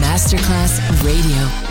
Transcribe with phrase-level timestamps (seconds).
[0.00, 1.66] Masterclass Radio.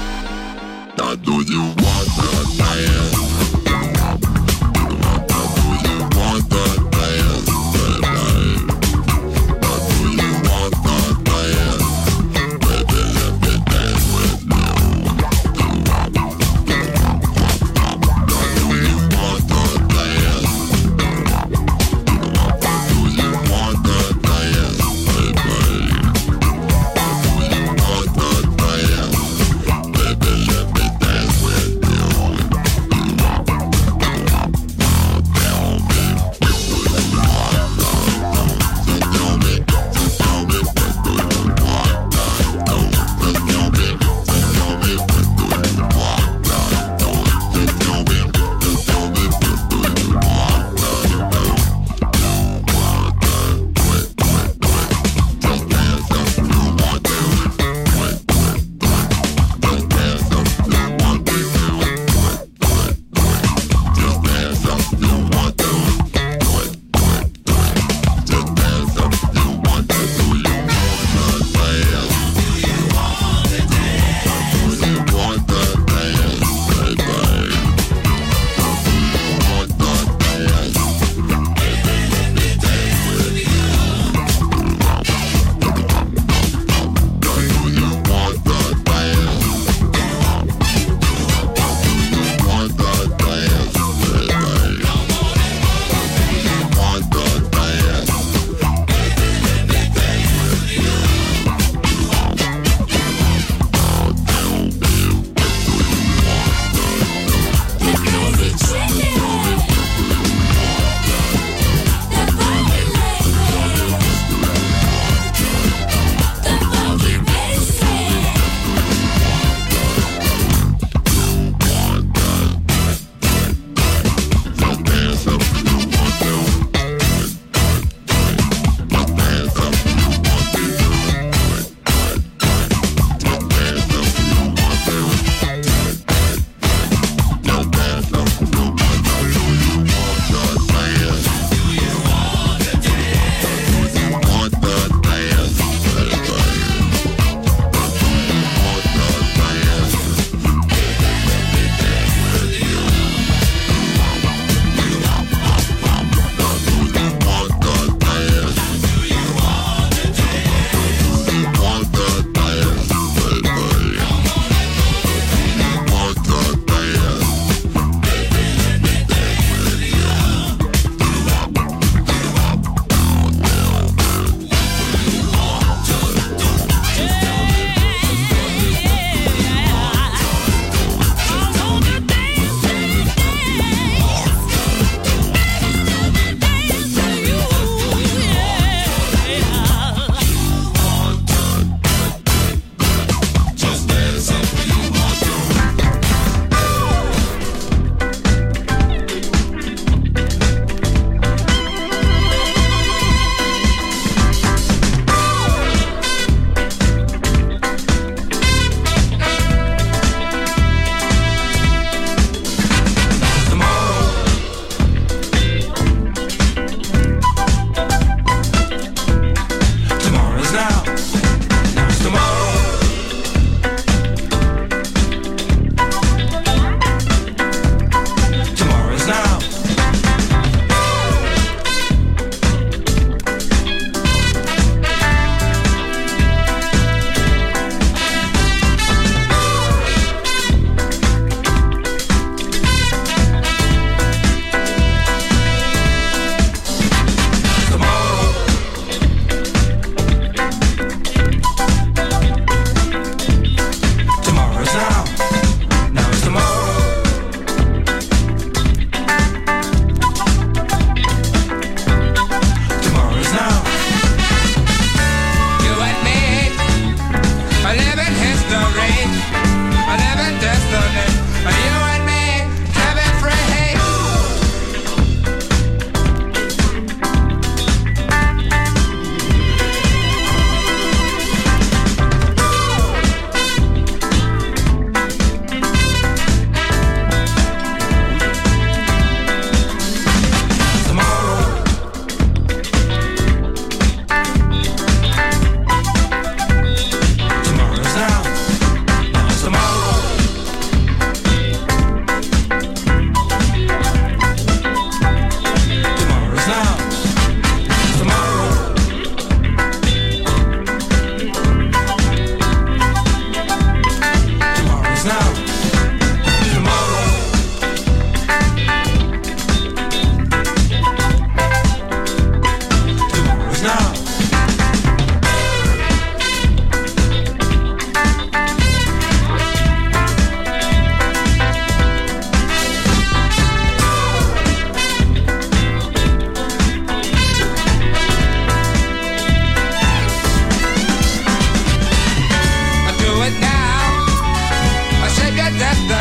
[345.57, 345.94] that, that.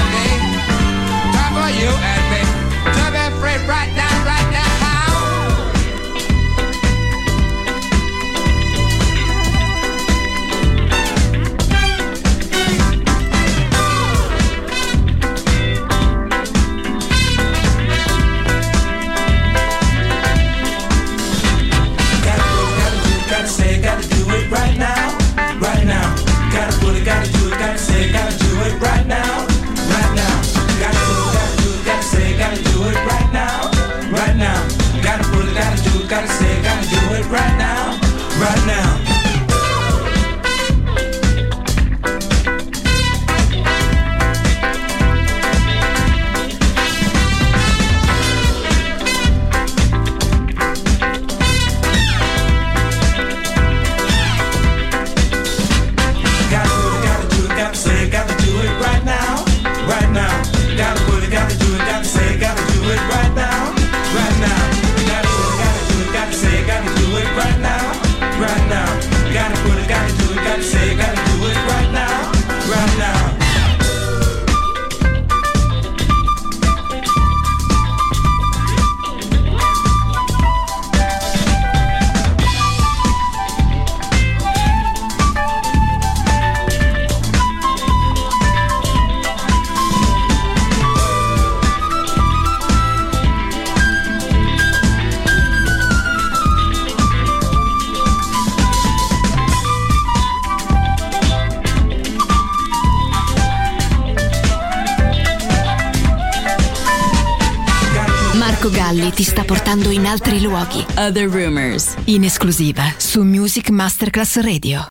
[109.75, 110.85] Portando in altri luoghi.
[110.97, 114.87] Other Rumors, in esclusiva su Music Masterclass Radio.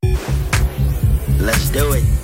[1.38, 2.23] Let's do it.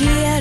[0.00, 0.33] Yeah.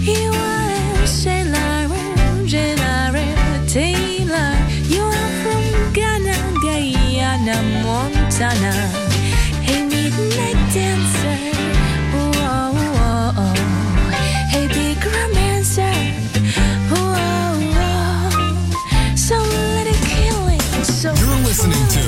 [0.01, 1.07] You are
[3.67, 4.53] Taylor.
[4.87, 8.73] You are from Ghana, Guyana, Montana.
[9.67, 11.39] Hey, midnight dancer.
[12.15, 13.55] Oh, oh, oh, oh.
[14.51, 15.95] Hey, big romancer.
[16.93, 19.17] Oh, oh, oh.
[19.17, 20.63] So let it kill it.
[20.85, 22.03] So You're listening to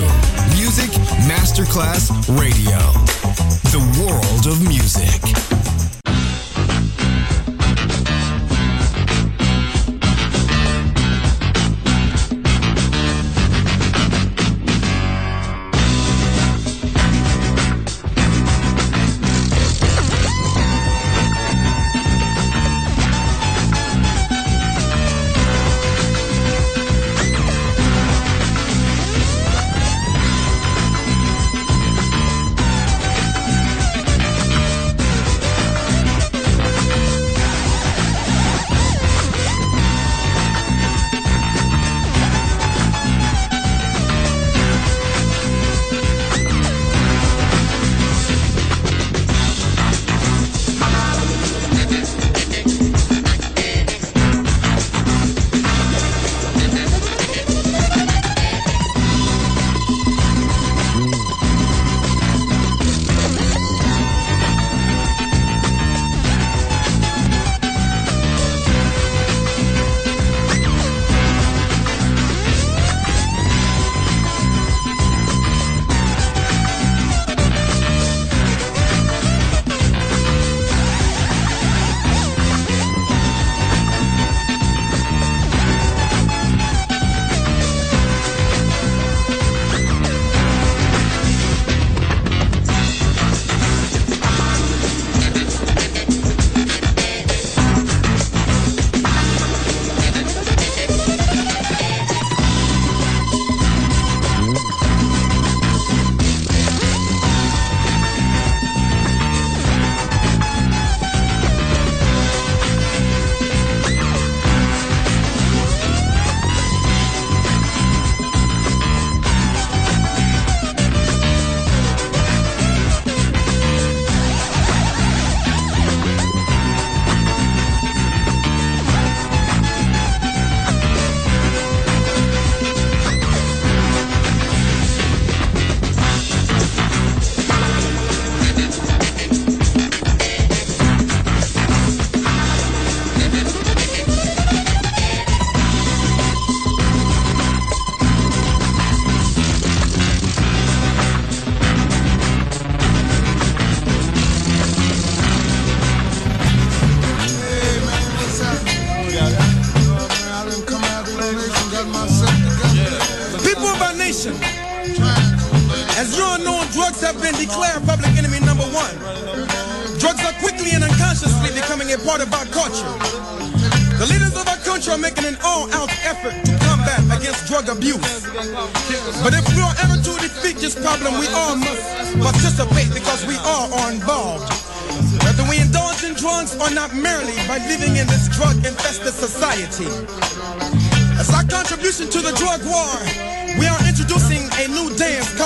[0.57, 0.91] Music
[1.27, 3.02] Masterclass Radio
[4.13, 5.12] world of music.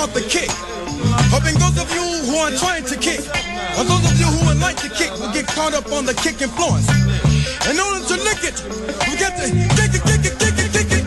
[0.07, 0.49] about the kick.
[1.31, 3.19] Hoping those of you who are trying to kick,
[3.77, 6.13] or those of you who would like to kick, will get caught up on the
[6.13, 6.89] kick influence.
[7.69, 8.63] In order to lick it,
[9.07, 11.06] we got to kick it, kick it, kick it, kick it.